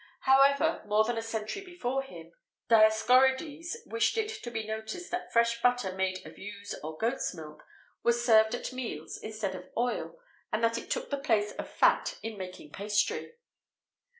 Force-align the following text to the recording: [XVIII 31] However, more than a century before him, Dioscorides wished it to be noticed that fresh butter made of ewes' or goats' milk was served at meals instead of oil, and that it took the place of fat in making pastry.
[XVIII 0.23 0.57
31] 0.57 0.57
However, 0.57 0.87
more 0.87 1.03
than 1.03 1.17
a 1.19 1.21
century 1.21 1.63
before 1.63 2.01
him, 2.01 2.33
Dioscorides 2.71 3.75
wished 3.85 4.17
it 4.17 4.29
to 4.29 4.49
be 4.49 4.65
noticed 4.65 5.11
that 5.11 5.31
fresh 5.31 5.61
butter 5.61 5.93
made 5.93 6.25
of 6.25 6.39
ewes' 6.39 6.73
or 6.83 6.97
goats' 6.97 7.35
milk 7.35 7.61
was 8.01 8.25
served 8.25 8.55
at 8.55 8.73
meals 8.73 9.19
instead 9.21 9.53
of 9.53 9.69
oil, 9.77 10.17
and 10.51 10.63
that 10.63 10.79
it 10.79 10.89
took 10.89 11.11
the 11.11 11.17
place 11.19 11.51
of 11.51 11.69
fat 11.69 12.17
in 12.23 12.35
making 12.35 12.71
pastry. 12.71 13.35